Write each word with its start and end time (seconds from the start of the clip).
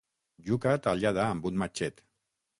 Iuca 0.47 0.73
tallada 0.87 1.23
amb 1.27 1.47
un 1.51 1.61
matxet. 1.65 2.05